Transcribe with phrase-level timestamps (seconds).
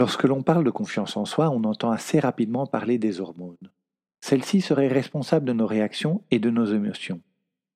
[0.00, 3.70] Lorsque l'on parle de confiance en soi, on entend assez rapidement parler des hormones.
[4.22, 7.20] Celles-ci seraient responsables de nos réactions et de nos émotions.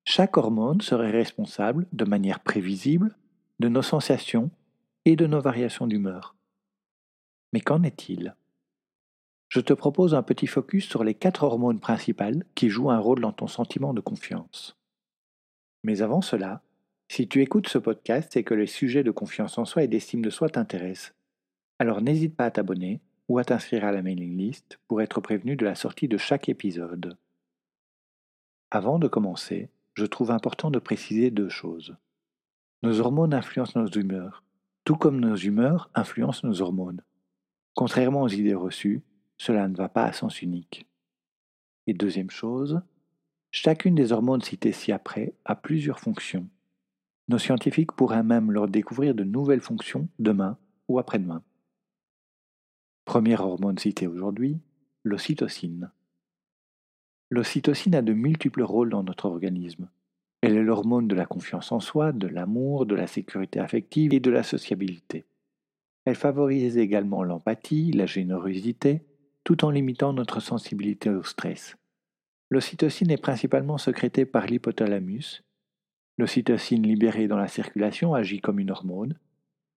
[0.07, 3.15] Chaque hormone serait responsable, de manière prévisible,
[3.59, 4.51] de nos sensations
[5.05, 6.35] et de nos variations d'humeur.
[7.53, 8.35] Mais qu'en est-il?
[9.51, 13.21] Je te propose un petit focus sur les quatre hormones principales qui jouent un rôle
[13.21, 14.79] dans ton sentiment de confiance.
[15.83, 16.63] Mais avant cela,
[17.07, 20.23] si tu écoutes ce podcast, c'est que les sujets de confiance en soi et d'estime
[20.23, 21.13] de soi t'intéressent.
[21.79, 25.57] Alors n'hésite pas à t'abonner ou à t'inscrire à la mailing list pour être prévenu
[25.57, 27.17] de la sortie de chaque épisode.
[28.71, 31.97] Avant de commencer, je trouve important de préciser deux choses.
[32.83, 34.43] Nos hormones influencent nos humeurs,
[34.85, 37.03] tout comme nos humeurs influencent nos hormones.
[37.75, 39.03] Contrairement aux idées reçues,
[39.37, 40.87] cela ne va pas à sens unique.
[41.87, 42.81] Et deuxième chose,
[43.51, 46.49] chacune des hormones citées ci-après a plusieurs fonctions.
[47.29, 50.59] Nos scientifiques pourraient même leur découvrir de nouvelles fonctions demain
[50.89, 51.43] ou après-demain.
[53.05, 54.59] Première hormone citée aujourd'hui,
[55.03, 55.91] l'ocytocine.
[57.29, 59.89] L'ocytocine a de multiples rôles dans notre organisme.
[60.41, 64.21] Elle est l'hormone de la confiance en soi, de l'amour, de la sécurité affective et
[64.21, 65.27] de la sociabilité.
[66.07, 69.03] Elle favorise également l'empathie, la générosité,
[69.43, 71.77] tout en limitant notre sensibilité au stress.
[72.51, 75.43] L'ocytocine est principalement sécrétée par l'hypothalamus.
[76.17, 79.19] L'ocytocine libérée dans la circulation agit comme une hormone,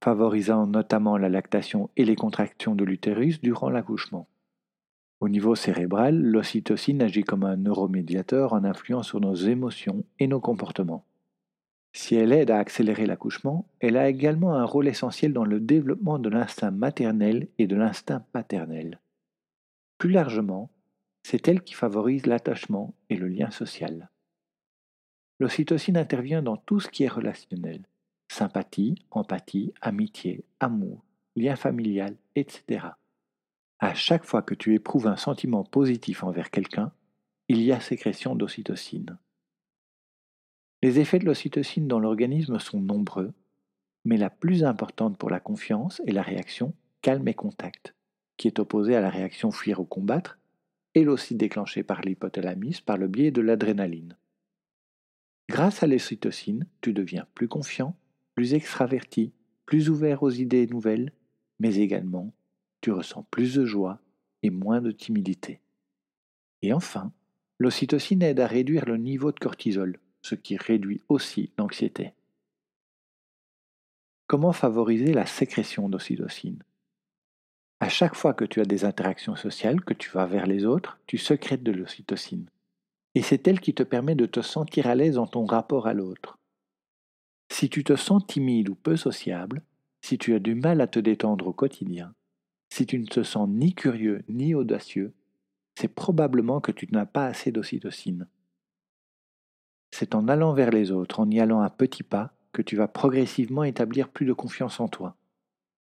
[0.03, 4.27] favorisant notamment la lactation et les contractions de l'utérus durant l'accouchement.
[5.19, 10.39] Au niveau cérébral, l'ocytocine agit comme un neuromédiateur en influant sur nos émotions et nos
[10.39, 11.05] comportements.
[11.93, 16.19] Si elle aide à accélérer l'accouchement, elle a également un rôle essentiel dans le développement
[16.19, 18.99] de l'instinct maternel et de l'instinct paternel.
[19.97, 20.69] Plus largement,
[21.23, 24.09] c'est elle qui favorise l'attachement et le lien social.
[25.39, 27.81] L'ocytocine intervient dans tout ce qui est relationnel
[28.27, 31.03] sympathie, empathie, amitié, amour,
[31.35, 32.87] lien familial, etc.
[33.79, 36.91] À chaque fois que tu éprouves un sentiment positif envers quelqu'un,
[37.47, 39.17] il y a sécrétion d'ocytocine.
[40.81, 43.33] Les effets de l'ocytocine dans l'organisme sont nombreux,
[44.05, 47.95] mais la plus importante pour la confiance est la réaction calme et contact,
[48.37, 50.37] qui est opposée à la réaction fuir ou combattre,
[50.93, 54.17] elle aussi déclenchée par l'hypothalamus par le biais de l'adrénaline.
[55.49, 57.95] Grâce à l'ocytocine, tu deviens plus confiant,
[58.37, 59.31] plus extraverti,
[59.65, 61.11] plus ouvert aux idées nouvelles,
[61.59, 62.31] mais également
[62.81, 63.99] tu ressens plus de joie
[64.43, 65.59] et moins de timidité.
[66.61, 67.11] Et enfin,
[67.57, 72.13] l'ocytocine aide à réduire le niveau de cortisol, ce qui réduit aussi l'anxiété.
[74.27, 76.61] Comment favoriser la sécrétion d'ocytocine?
[77.79, 80.99] À chaque fois que tu as des interactions sociales, que tu vas vers les autres,
[81.07, 82.45] tu sécrètes de l'ocytocine.
[83.15, 85.95] Et c'est elle qui te permet de te sentir à l'aise dans ton rapport à
[85.95, 86.37] l'autre.
[87.49, 89.63] Si tu te sens timide ou peu sociable,
[90.01, 92.13] si tu as du mal à te détendre au quotidien,
[92.69, 95.13] si tu ne te sens ni curieux ni audacieux,
[95.75, 98.27] c'est probablement que tu n'as pas assez d'ocytocine.
[99.91, 102.87] C'est en allant vers les autres, en y allant à petits pas, que tu vas
[102.87, 105.15] progressivement établir plus de confiance en toi.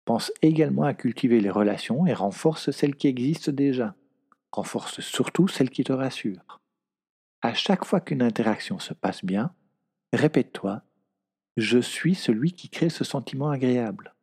[0.05, 3.95] Pense également à cultiver les relations et renforce celles qui existent déjà.
[4.53, 6.61] Renforce surtout celles qui te rassurent.
[7.43, 9.53] À chaque fois qu'une interaction se passe bien,
[10.13, 10.83] répète-toi
[11.59, 14.15] Je suis celui qui crée ce sentiment agréable.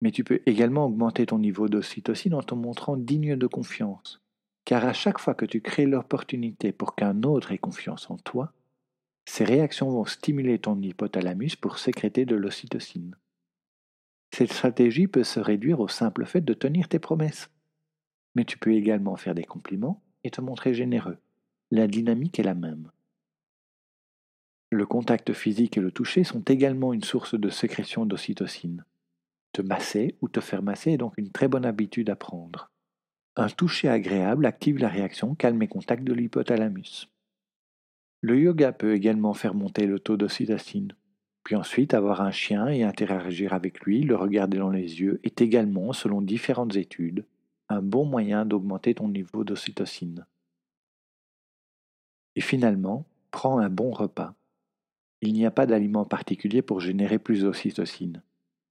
[0.00, 4.22] Mais tu peux également augmenter ton niveau d'ocytocine en te montrant digne de confiance.
[4.64, 8.54] Car à chaque fois que tu crées l'opportunité pour qu'un autre ait confiance en toi,
[9.26, 13.14] ces réactions vont stimuler ton hypothalamus pour sécréter de l'ocytocine.
[14.30, 17.50] Cette stratégie peut se réduire au simple fait de tenir tes promesses.
[18.36, 21.18] Mais tu peux également faire des compliments et te montrer généreux.
[21.70, 22.90] La dynamique est la même.
[24.72, 28.86] Le contact physique et le toucher sont également une source de sécrétion d'ocytocine.
[29.52, 32.70] Te masser ou te faire masser est donc une très bonne habitude à prendre.
[33.36, 37.10] Un toucher agréable active la réaction calme et contact de l'hypothalamus.
[38.22, 40.94] Le yoga peut également faire monter le taux d'ocytocine.
[41.44, 45.42] Puis ensuite, avoir un chien et interagir avec lui, le regarder dans les yeux, est
[45.42, 47.26] également, selon différentes études,
[47.68, 50.24] un bon moyen d'augmenter ton niveau d'ocytocine.
[52.36, 54.34] Et finalement, prends un bon repas.
[55.22, 58.22] Il n'y a pas d'aliment particulier pour générer plus d'ocytocine.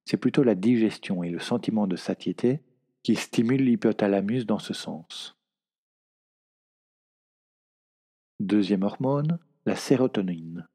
[0.04, 2.60] C'est plutôt la digestion et le sentiment de satiété
[3.02, 5.34] qui stimulent l'hypothalamus dans ce sens.
[8.38, 10.68] Deuxième hormone, la sérotonine.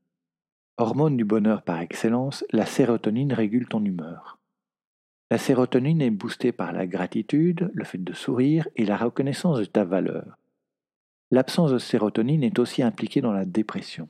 [0.78, 4.40] Hormone du bonheur par excellence, la sérotonine régule ton humeur.
[5.30, 9.66] La sérotonine est boostée par la gratitude, le fait de sourire et la reconnaissance de
[9.66, 10.40] ta valeur.
[11.30, 14.10] L'absence de sérotonine est aussi impliquée dans la dépression.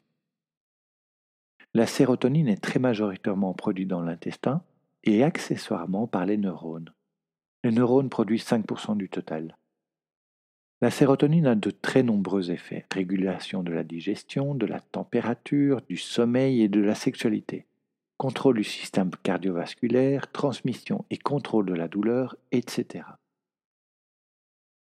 [1.78, 4.64] La sérotonine est très majoritairement produite dans l'intestin
[5.04, 6.92] et accessoirement par les neurones.
[7.64, 9.60] Les neurones produisent 5% du total.
[10.82, 15.98] La sérotonine a de très nombreux effets, régulation de la digestion, de la température, du
[15.98, 17.68] sommeil et de la sexualité,
[18.18, 23.06] contrôle du système cardiovasculaire, transmission et contrôle de la douleur, etc.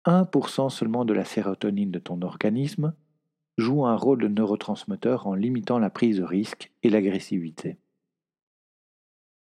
[0.08, 2.96] 1% seulement de la sérotonine de ton organisme
[3.58, 7.78] joue un rôle de neurotransmetteur en limitant la prise de risque et l'agressivité.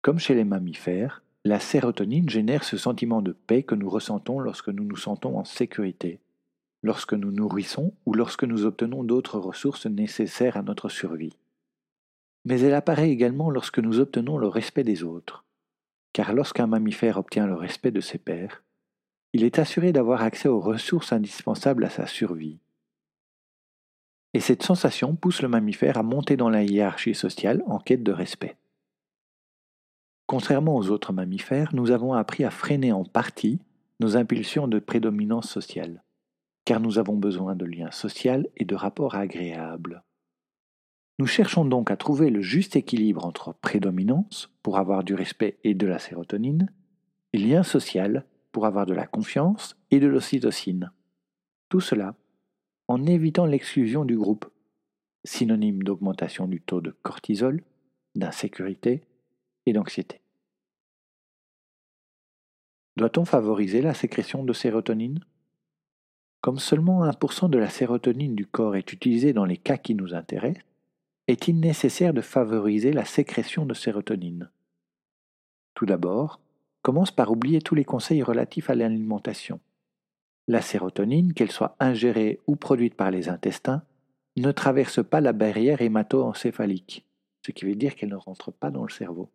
[0.02, 4.70] Comme chez les mammifères, la sérotonine génère ce sentiment de paix que nous ressentons lorsque
[4.70, 6.20] nous nous sentons en sécurité,
[6.84, 11.38] lorsque nous nourrissons ou lorsque nous obtenons d'autres ressources nécessaires à notre survie.
[12.46, 15.44] Mais elle apparaît également lorsque nous obtenons le respect des autres,
[16.14, 18.64] car lorsqu'un mammifère obtient le respect de ses pairs,
[19.34, 22.60] il est assuré d'avoir accès aux ressources indispensables à sa survie.
[24.38, 28.12] Et cette sensation pousse le mammifère à monter dans la hiérarchie sociale en quête de
[28.12, 28.56] respect.
[30.28, 33.58] Contrairement aux autres mammifères, nous avons appris à freiner en partie
[34.00, 36.04] nos impulsions de prédominance sociale,
[36.66, 40.04] car nous avons besoin de liens sociaux et de rapports agréables.
[41.18, 45.74] Nous cherchons donc à trouver le juste équilibre entre prédominance, pour avoir du respect et
[45.74, 46.72] de la sérotonine,
[47.34, 50.92] et lien social, pour avoir de la confiance et de l'ocytocine.
[51.70, 52.14] Tout cela
[52.88, 54.50] en évitant l'exclusion du groupe,
[55.24, 57.62] synonyme d'augmentation du taux de cortisol,
[58.16, 59.04] d'insécurité
[59.66, 60.22] et d'anxiété.
[62.96, 65.20] Doit-on favoriser la sécrétion de sérotonine?
[66.42, 70.14] Comme seulement 1% de la sérotonine du corps est utilisée dans les cas qui nous
[70.14, 70.64] intéressent,
[71.28, 74.50] est-il nécessaire de favoriser la sécrétion de sérotonine?
[75.74, 76.40] Tout d'abord,
[76.82, 79.60] commence par oublier tous les conseils relatifs à l'alimentation.
[80.48, 83.84] La sérotonine, qu'elle soit ingérée ou produite par les intestins,
[84.38, 87.06] ne traverse pas la barrière hémato-encéphalique,
[87.46, 89.30] ce qui veut dire qu'elle ne rentre pas dans le cerveau.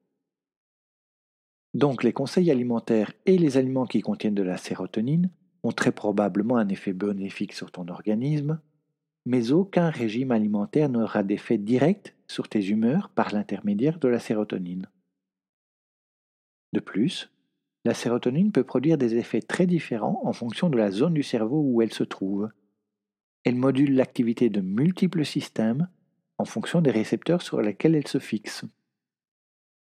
[1.74, 5.30] Donc les conseils alimentaires et les aliments qui contiennent de la sérotonine
[5.62, 8.60] ont très probablement un effet bénéfique sur ton organisme,
[9.24, 14.86] mais aucun régime alimentaire n'aura d'effet direct sur tes humeurs par l'intermédiaire de la sérotonine.
[16.72, 17.31] De plus,
[17.84, 21.62] la sérotonine peut produire des effets très différents en fonction de la zone du cerveau
[21.64, 22.50] où elle se trouve.
[23.44, 25.88] Elle module l'activité de multiples systèmes
[26.38, 28.64] en fonction des récepteurs sur lesquels elle se fixe.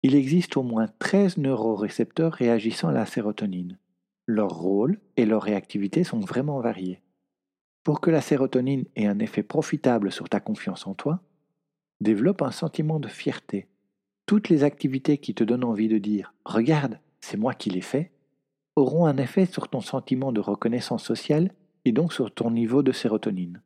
[0.03, 3.79] Il existe au moins 13 neurorécepteurs réagissant à la sérotonine.
[4.27, 7.01] Leur rôle et leur réactivité sont vraiment variés.
[7.85, 11.21] Pour que la sérotonine ait un effet profitable sur ta confiance en toi,
[12.01, 13.69] développe un sentiment de fierté.
[14.27, 18.03] Toutes les activités qui te donnent envie de dire⁇ Regarde, c'est moi qui l'ai fait⁇
[18.77, 21.53] auront un effet sur ton sentiment de reconnaissance sociale
[21.85, 23.63] et donc sur ton niveau de sérotonine.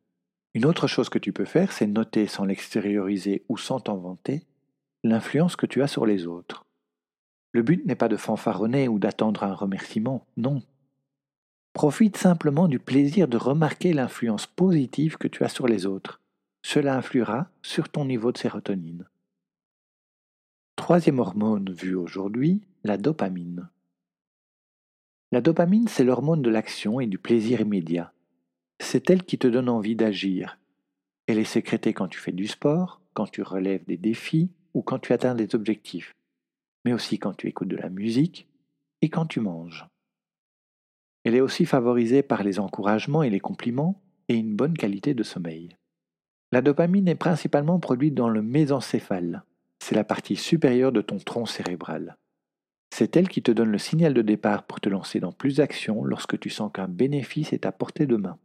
[0.53, 4.45] Une autre chose que tu peux faire, c'est noter sans l'extérioriser ou sans t'en vanter
[5.03, 6.65] l'influence que tu as sur les autres.
[7.51, 10.61] Le but n'est pas de fanfaronner ou d'attendre un remerciement, non.
[11.73, 16.21] Profite simplement du plaisir de remarquer l'influence positive que tu as sur les autres.
[16.61, 19.05] Cela influera sur ton niveau de sérotonine.
[20.75, 23.69] Troisième hormone vue aujourd'hui, la dopamine.
[25.31, 28.13] La dopamine, c'est l'hormone de l'action et du plaisir immédiat.
[28.79, 30.57] C'est elle qui te donne envie d'agir.
[31.27, 34.99] Elle est sécrétée quand tu fais du sport, quand tu relèves des défis, ou quand
[34.99, 36.15] tu atteins des objectifs,
[36.85, 38.47] mais aussi quand tu écoutes de la musique
[39.01, 39.85] et quand tu manges.
[41.25, 45.23] Elle est aussi favorisée par les encouragements et les compliments et une bonne qualité de
[45.23, 45.75] sommeil.
[46.51, 49.43] La dopamine est principalement produite dans le mésencéphale,
[49.79, 52.17] c'est la partie supérieure de ton tronc cérébral.
[52.89, 56.03] C'est elle qui te donne le signal de départ pour te lancer dans plus d'actions
[56.03, 58.37] lorsque tu sens qu'un bénéfice est à portée de main.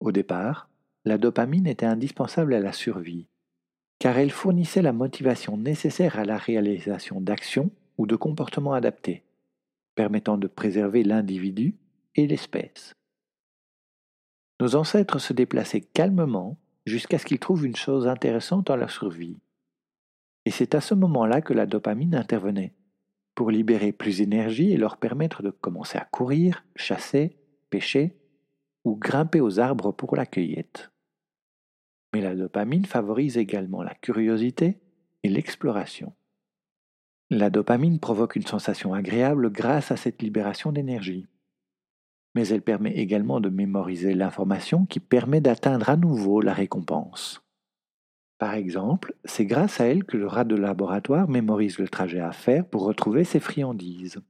[0.00, 0.68] Au départ,
[1.04, 3.26] la dopamine était indispensable à la survie,
[3.98, 9.22] car elle fournissait la motivation nécessaire à la réalisation d'actions ou de comportements adaptés,
[9.94, 11.74] permettant de préserver l'individu
[12.16, 12.94] et l'espèce.
[14.60, 19.38] Nos ancêtres se déplaçaient calmement jusqu'à ce qu'ils trouvent une chose intéressante dans leur survie.
[20.44, 22.74] Et c'est à ce moment-là que la dopamine intervenait,
[23.34, 27.36] pour libérer plus d'énergie et leur permettre de commencer à courir, chasser,
[27.70, 28.16] pêcher
[28.84, 30.90] ou grimper aux arbres pour la cueillette.
[32.12, 34.78] Mais la dopamine favorise également la curiosité
[35.22, 36.12] et l'exploration.
[37.30, 41.26] La dopamine provoque une sensation agréable grâce à cette libération d'énergie.
[42.34, 47.43] Mais elle permet également de mémoriser l'information qui permet d'atteindre à nouveau la récompense.
[48.44, 52.30] Par exemple, c'est grâce à elle que le rat de laboratoire mémorise le trajet à
[52.30, 54.20] faire pour retrouver ses friandises.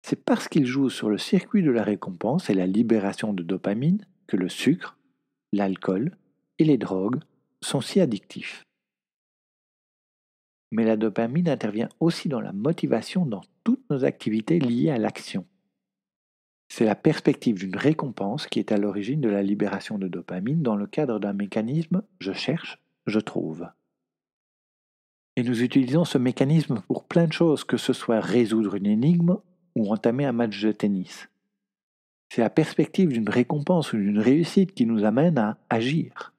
[0.00, 4.06] C'est parce qu'il joue sur le circuit de la récompense et la libération de dopamine
[4.26, 4.96] que le sucre,
[5.52, 6.16] l'alcool
[6.58, 7.20] et les drogues
[7.60, 8.64] sont si addictifs.
[10.72, 15.44] Mais la dopamine intervient aussi dans la motivation dans toutes nos activités liées à l'action.
[16.70, 20.76] C'est la perspective d'une récompense qui est à l'origine de la libération de dopamine dans
[20.76, 23.68] le cadre d'un mécanisme je cherche, je trouve.
[25.36, 29.36] Et nous utilisons ce mécanisme pour plein de choses, que ce soit résoudre une énigme
[29.74, 31.28] ou entamer un match de tennis.
[32.30, 36.32] C'est la perspective d'une récompense ou d'une réussite qui nous amène à agir.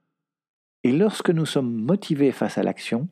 [0.83, 3.07] Et lorsque nous sommes motivés face à l'action,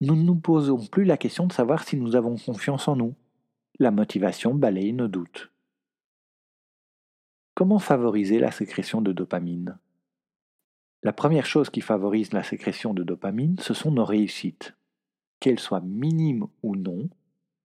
[0.00, 3.14] nous ne nous posons plus la question de savoir si nous avons confiance en nous.
[3.78, 5.50] La motivation balaye nos doutes.
[7.54, 9.78] Comment favoriser la sécrétion de dopamine?
[11.02, 14.74] La première chose qui favorise la sécrétion de dopamine, ce sont nos réussites.
[15.40, 17.08] Qu'elles soient minimes ou non,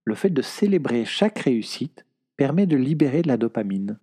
[0.04, 2.04] le fait de célébrer chaque réussite
[2.36, 3.98] permet de libérer de la dopamine.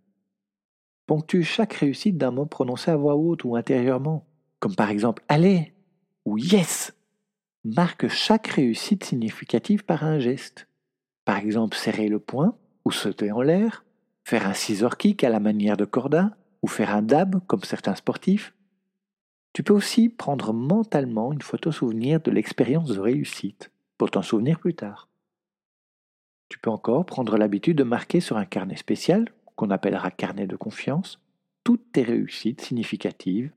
[1.08, 4.26] Ponctue chaque réussite d'un mot prononcé à voix haute ou intérieurement,
[4.60, 5.74] comme par exemple Allez
[6.26, 6.94] ou Yes.
[7.66, 10.68] Marque chaque réussite significative par un geste.
[11.26, 13.84] Par exemple, serrer le poing ou sauter en l'air,
[14.24, 17.96] faire un scissor kick à la manière de Corda ou faire un dab comme certains
[17.96, 18.54] sportifs.
[19.60, 24.58] Tu peux aussi prendre mentalement une photo souvenir de l'expérience de réussite pour t'en souvenir
[24.58, 25.10] plus tard.
[26.48, 30.56] Tu peux encore prendre l'habitude de marquer sur un carnet spécial, qu'on appellera carnet de
[30.56, 31.20] confiance,
[31.66, 33.52] toutes tes réussites significatives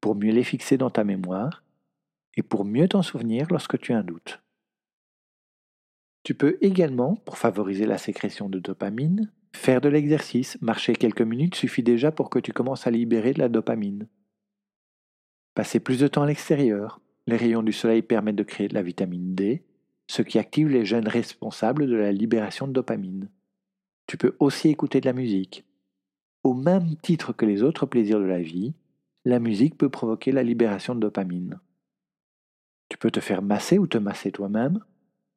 [0.00, 1.64] pour mieux les fixer dans ta mémoire
[2.36, 4.40] et pour mieux t'en souvenir lorsque tu as un doute.
[6.22, 10.62] Tu peux également, pour favoriser la sécrétion de dopamine, faire de l'exercice.
[10.62, 14.06] Marcher quelques minutes suffit déjà pour que tu commences à libérer de la dopamine.
[15.60, 17.02] Passer plus de temps à l'extérieur.
[17.26, 19.62] Les rayons du soleil permettent de créer de la vitamine D,
[20.06, 23.28] ce qui active les gènes responsables de la libération de dopamine.
[24.06, 25.66] Tu peux aussi écouter de la musique.
[26.44, 28.72] Au même titre que les autres plaisirs de la vie,
[29.26, 31.60] la musique peut provoquer la libération de dopamine.
[32.88, 34.80] Tu peux te faire masser ou te masser toi-même.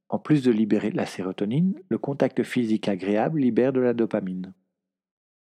[0.07, 4.53] En plus de libérer de la sérotonine, le contact physique agréable libère de la dopamine.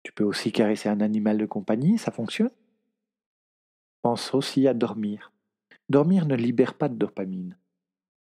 [0.02, 2.50] Tu peux aussi caresser un animal de compagnie, ça fonctionne.
[4.06, 5.32] Pense aussi à dormir.
[5.88, 7.56] Dormir ne libère pas de dopamine.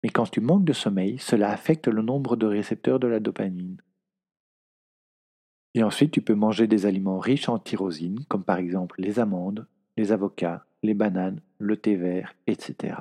[0.02, 3.82] Mais quand tu manques de sommeil, cela affecte le nombre de récepteurs de la dopamine.
[5.74, 9.66] Et ensuite, tu peux manger des aliments riches en tyrosine, comme par exemple les amandes,
[9.98, 12.96] les avocats, les bananes, le thé vert, etc.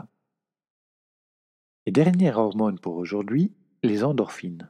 [1.85, 4.69] Et dernière hormone pour aujourd'hui, les endorphines.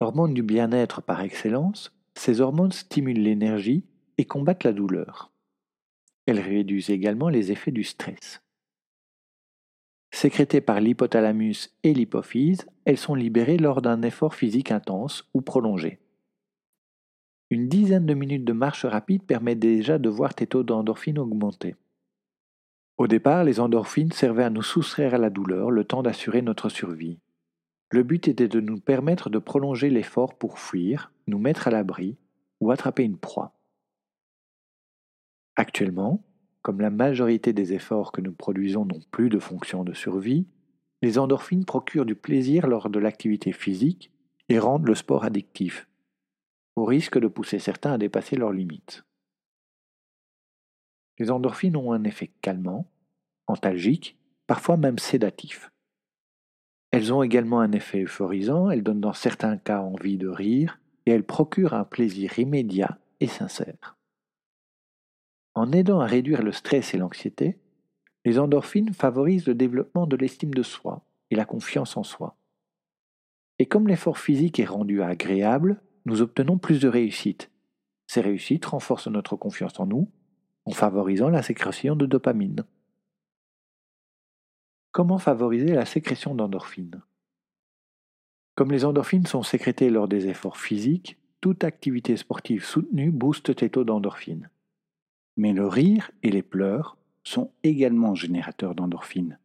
[0.00, 3.84] Hormones du bien-être par excellence, ces hormones stimulent l'énergie
[4.18, 5.30] et combattent la douleur.
[6.28, 8.42] Elles réduisent également les effets du stress.
[10.10, 16.00] Sécrétées par l'hypothalamus et l'hypophyse, elles sont libérées lors d'un effort physique intense ou prolongé.
[17.48, 21.76] Une dizaine de minutes de marche rapide permet déjà de voir tes taux d'endorphines augmenter.
[22.98, 26.68] Au départ, les endorphines servaient à nous soustraire à la douleur le temps d'assurer notre
[26.68, 27.20] survie.
[27.90, 32.18] Le but était de nous permettre de prolonger l'effort pour fuir, nous mettre à l'abri
[32.60, 33.57] ou attraper une proie.
[35.58, 36.24] Actuellement,
[36.62, 40.46] comme la majorité des efforts que nous produisons n'ont plus de fonction de survie,
[41.02, 44.12] les endorphines procurent du plaisir lors de l'activité physique
[44.48, 45.88] et rendent le sport addictif,
[46.76, 49.02] au risque de pousser certains à dépasser leurs limites.
[51.18, 52.88] Les endorphines ont un effet calmant,
[53.48, 55.72] antalgique, parfois même sédatif.
[56.92, 61.10] Elles ont également un effet euphorisant, elles donnent dans certains cas envie de rire, et
[61.10, 63.97] elles procurent un plaisir immédiat et sincère.
[65.58, 67.58] En aidant à réduire le stress et l'anxiété,
[68.24, 72.36] les endorphines favorisent le développement de l'estime de soi et la confiance en soi.
[73.58, 77.50] Et comme l'effort physique est rendu agréable, nous obtenons plus de réussite.
[78.06, 80.08] Ces réussites renforcent notre confiance en nous
[80.64, 82.64] en favorisant la sécrétion de dopamine.
[84.92, 87.02] Comment favoriser la sécrétion d'endorphines?
[88.54, 93.70] Comme les endorphines sont sécrétées lors des efforts physiques, toute activité sportive soutenue booste tes
[93.70, 94.48] taux d'endorphines.
[95.38, 99.38] Mais le rire et les pleurs sont également générateurs d'endorphines.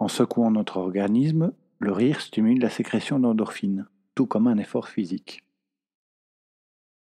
[0.00, 3.86] En secouant notre organisme, le rire stimule la sécrétion d'endorphines,
[4.16, 5.44] tout comme un effort physique.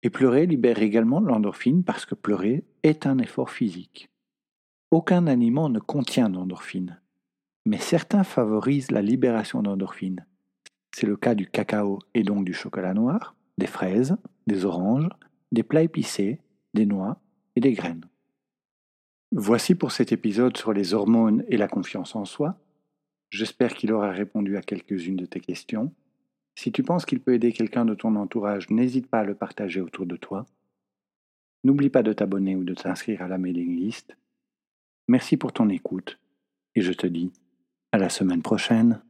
[0.03, 4.11] Et pleurer libère également l'endorphine parce que pleurer est un effort physique.
[4.91, 7.01] Aucun aliment ne contient d'endorphine,
[7.65, 10.27] mais certains favorisent la libération d'endorphines.
[10.95, 14.15] C'est le cas du cacao et donc du chocolat noir, des fraises,
[14.47, 15.09] des oranges,
[15.53, 16.43] des plats épicés,
[16.75, 17.19] des noix
[17.57, 18.07] et des graines.
[19.33, 22.59] Voici pour cet épisode sur les hormones et la confiance en soi.
[23.31, 25.93] J'espère qu'il aura répondu à quelques-unes de tes questions.
[26.55, 29.81] Si tu penses qu'il peut aider quelqu'un de ton entourage, n'hésite pas à le partager
[29.81, 30.47] autour de toi.
[31.65, 34.17] N'oublie pas de t'abonner ou de t'inscrire à la mailing list.
[35.09, 36.19] Merci pour ton écoute
[36.75, 37.33] et je te dis
[37.93, 39.03] à la semaine prochaine.